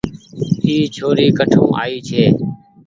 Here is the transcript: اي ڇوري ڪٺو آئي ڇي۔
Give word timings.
اي 0.65 0.75
ڇوري 0.95 1.27
ڪٺو 1.37 1.63
آئي 1.81 1.95
ڇي۔ 2.07 2.23